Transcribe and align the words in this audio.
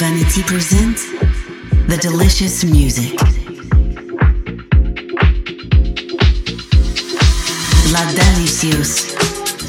Vanity 0.00 0.42
presents 0.44 1.10
the 1.86 1.98
delicious 2.00 2.64
music. 2.64 3.20
La 7.92 8.06
Delicious 8.14 9.14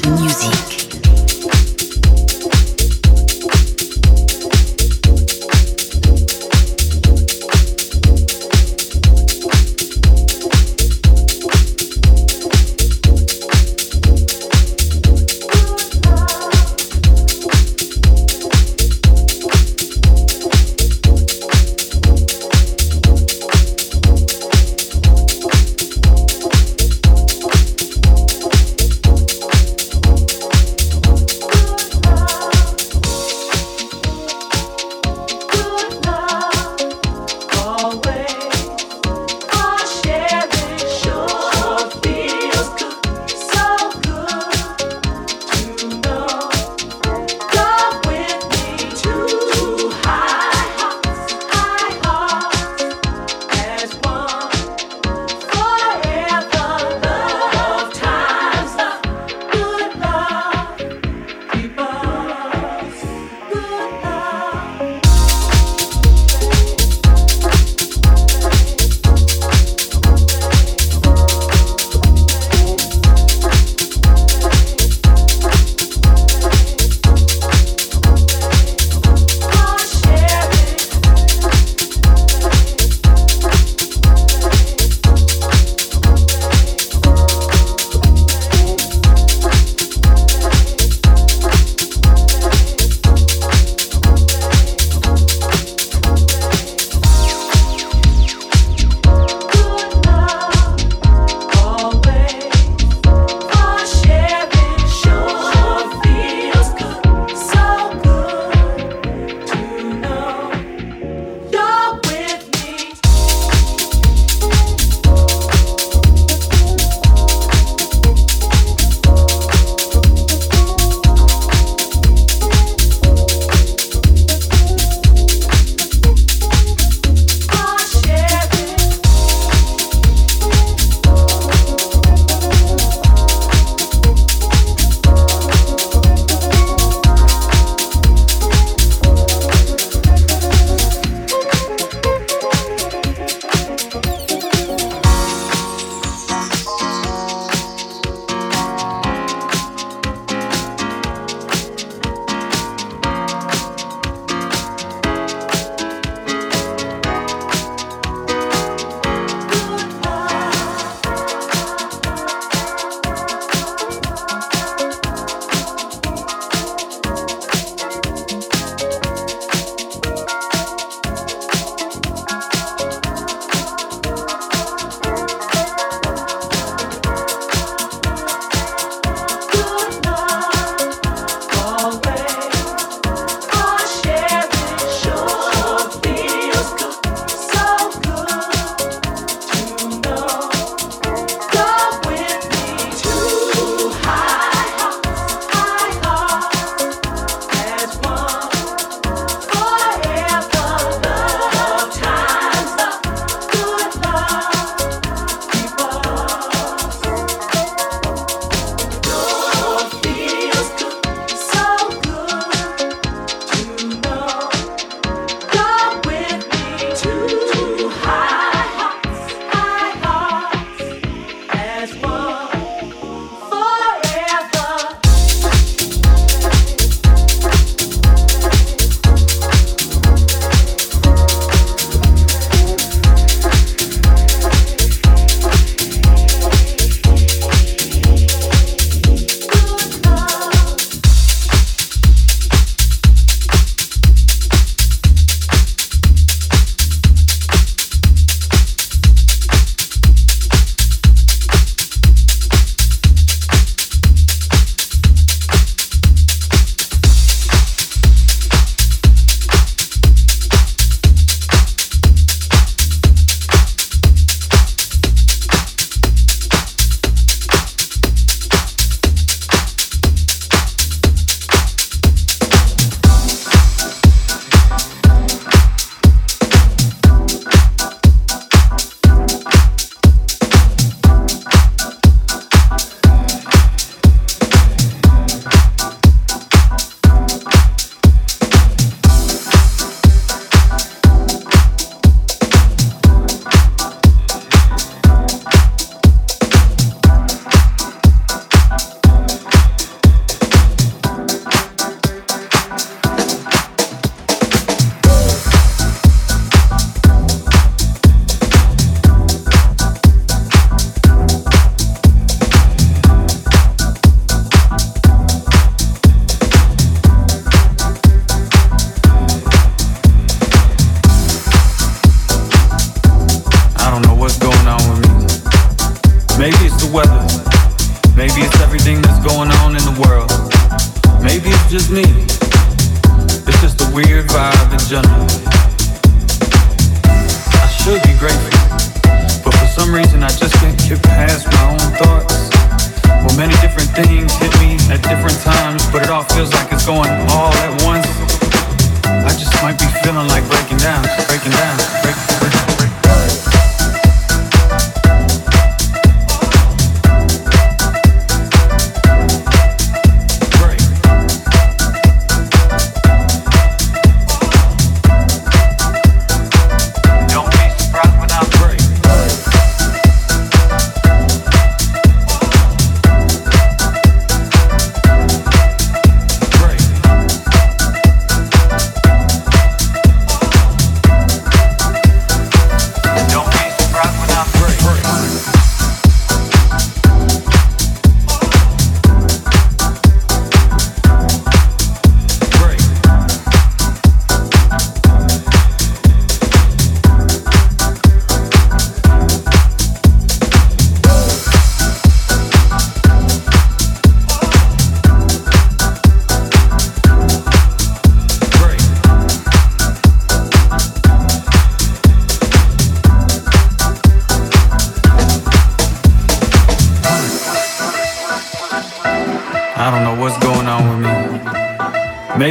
Music. 0.08 0.71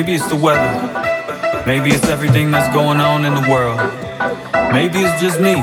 Maybe 0.02 0.16
it's 0.16 0.28
the 0.30 0.36
weather. 0.36 1.64
Maybe 1.68 1.92
it's 1.92 2.08
everything 2.08 2.50
that's 2.50 2.74
going 2.74 3.00
on 3.00 3.24
in 3.24 3.36
the 3.36 3.46
world. 3.48 3.78
Maybe 4.74 4.98
it's 4.98 5.22
just 5.22 5.40
me. 5.40 5.54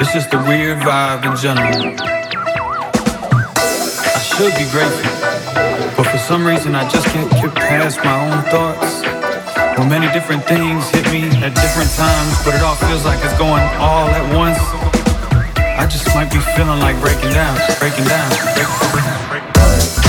It's 0.00 0.10
just 0.14 0.32
a 0.32 0.38
weird 0.48 0.78
vibe 0.78 1.20
in 1.28 1.36
general. 1.36 1.84
I 4.08 4.20
should 4.24 4.56
be 4.56 4.64
grateful, 4.72 5.04
but 6.00 6.06
for 6.08 6.16
some 6.16 6.46
reason 6.46 6.74
I 6.74 6.88
just 6.88 7.04
can't 7.08 7.30
get 7.30 7.54
past 7.54 8.00
my 8.02 8.16
own 8.24 8.42
thoughts. 8.48 9.02
Well, 9.76 9.86
many 9.86 10.10
different 10.14 10.42
things 10.44 10.88
hit 10.88 11.04
me 11.12 11.28
at 11.44 11.52
different 11.52 11.92
times, 11.92 12.40
but 12.42 12.54
it 12.54 12.62
all 12.62 12.76
feels 12.88 13.04
like 13.04 13.22
it's 13.22 13.36
going 13.36 13.68
all 13.84 14.08
at 14.08 14.24
once. 14.34 14.56
I 15.76 15.86
just 15.86 16.08
might 16.14 16.32
be 16.32 16.40
feeling 16.56 16.80
like 16.80 16.98
breaking 17.02 17.36
down, 17.36 17.54
breaking 17.78 18.08
down, 18.08 18.30
breaking 19.28 19.52
down. 19.52 20.03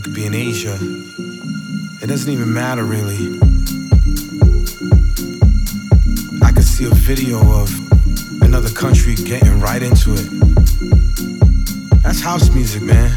It 0.00 0.04
could 0.04 0.14
be 0.14 0.24
in 0.24 0.32
Asia. 0.34 0.78
It 2.00 2.06
doesn't 2.06 2.32
even 2.32 2.50
matter 2.54 2.84
really. 2.84 3.38
I 6.42 6.52
could 6.52 6.64
see 6.64 6.86
a 6.86 6.94
video 6.94 7.38
of 7.60 7.68
another 8.42 8.70
country 8.70 9.14
getting 9.14 9.60
right 9.60 9.82
into 9.82 10.14
it. 10.14 10.26
That's 12.02 12.22
house 12.22 12.48
music, 12.54 12.82
man. 12.82 13.14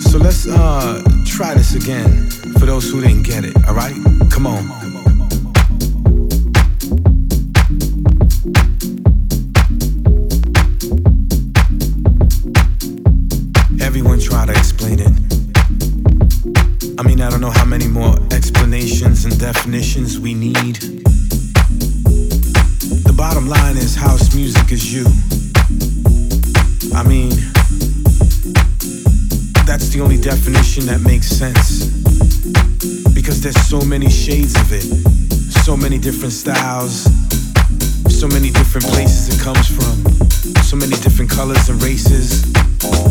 So 0.00 0.18
let's 0.18 0.46
uh 0.46 1.02
try 1.24 1.54
this 1.54 1.74
again 1.74 2.28
for 2.58 2.66
those 2.66 2.90
who 2.90 3.00
didn't 3.00 3.22
get 3.22 3.44
it, 3.46 3.56
alright? 3.66 3.96
Come 4.30 4.46
on. 4.46 4.83
Different 36.24 36.56
styles, 36.56 37.04
so 38.08 38.26
many 38.26 38.48
different 38.48 38.86
places 38.86 39.28
it 39.28 39.44
comes 39.44 39.66
from, 39.68 39.94
so 40.62 40.74
many 40.74 40.96
different 41.02 41.30
colors 41.30 41.68
and 41.68 41.82
races, 41.82 42.40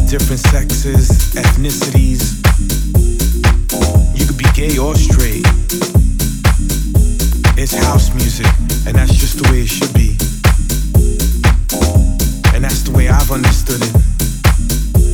different 0.10 0.40
sexes, 0.40 1.10
ethnicities. 1.36 2.42
You 4.18 4.26
could 4.26 4.40
be 4.40 4.50
gay 4.56 4.80
or 4.80 4.96
straight 4.96 5.46
it's 7.56 7.76
house 7.76 8.12
music, 8.16 8.48
and 8.88 8.96
that's 8.98 9.14
just 9.14 9.38
the 9.38 9.48
way 9.52 9.62
it 9.62 9.70
should 9.70 9.94
be. 9.94 10.18
And 12.56 12.66
that's 12.66 12.82
the 12.82 12.94
way 12.98 13.10
I've 13.10 13.30
understood 13.30 13.84
it 13.84 13.94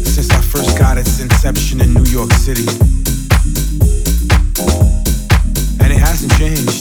since 0.07 0.31
I 0.31 0.39
first 0.39 0.77
got 0.79 0.97
its 0.97 1.19
inception 1.19 1.81
in 1.81 1.93
New 1.93 2.05
York 2.05 2.31
City. 2.31 2.63
And 5.83 5.91
it 5.91 5.99
hasn't 5.99 6.31
changed, 6.39 6.78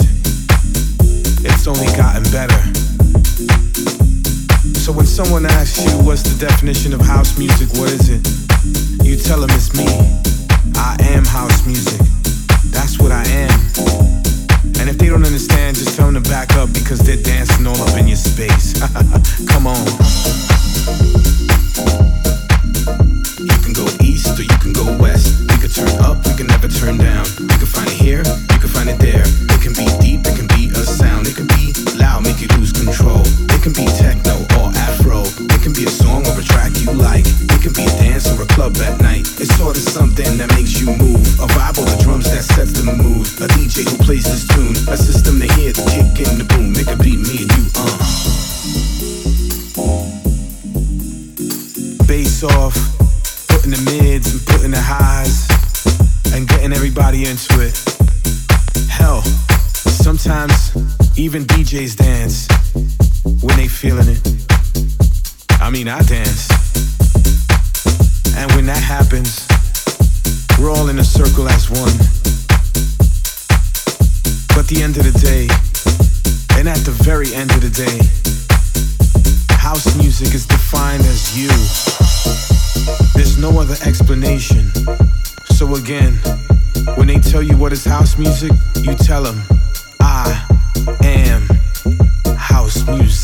So 4.88 4.94
when 4.94 5.04
someone 5.04 5.44
asks 5.44 5.84
you 5.84 5.90
what's 6.02 6.22
the 6.22 6.46
definition 6.46 6.94
of 6.94 7.02
house 7.02 7.36
music, 7.38 7.68
what 7.78 7.92
is 7.92 8.08
it? 8.08 8.24
You 9.04 9.16
tell 9.16 9.38
them 9.38 9.50
it's 9.50 9.76
me. 9.76 9.84
I 10.76 10.96
am 11.12 11.26
house 11.26 11.66
music. 11.66 12.00
That's 12.72 12.98
what 12.98 13.12
I 13.12 13.22
am. 13.28 13.52
And 14.80 14.88
if 14.88 14.96
they 14.96 15.08
don't 15.08 15.26
understand, 15.26 15.76
just 15.76 15.94
tell 15.94 16.10
them 16.10 16.24
to 16.24 16.30
back 16.30 16.56
up 16.56 16.72
because 16.72 17.00
they're 17.00 17.22
dancing 17.22 17.66
all 17.66 17.76
up 17.76 17.98
in 17.98 18.08
your 18.08 18.16
space. 18.16 18.80
Come 19.52 19.66
on. 19.66 21.37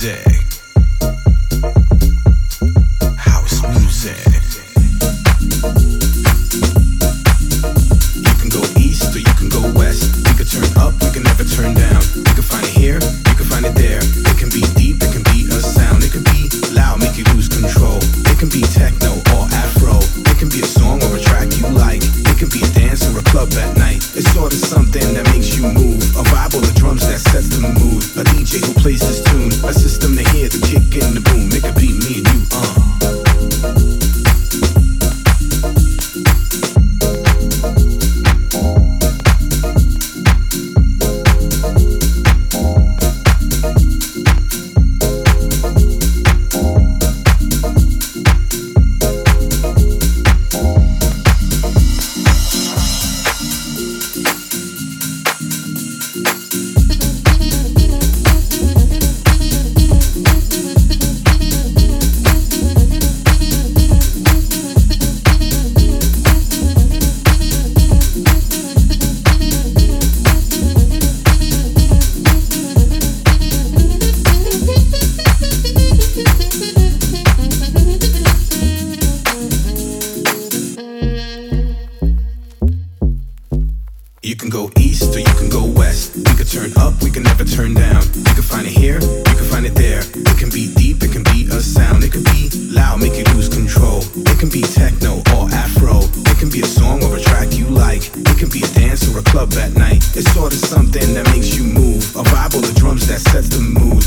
Music. 0.05 0.44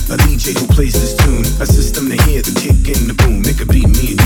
A 0.09 0.15
DJ 0.15 0.57
who 0.57 0.65
plays 0.67 0.93
this 0.93 1.15
tune, 1.17 1.43
a 1.61 1.65
system 1.65 2.07
to 2.09 2.15
hear 2.23 2.41
the 2.41 2.55
kick 2.55 2.95
and 2.95 3.09
the 3.09 3.13
boom. 3.13 3.43
It 3.43 3.57
could 3.57 3.67
be 3.67 3.85
me 3.85 4.16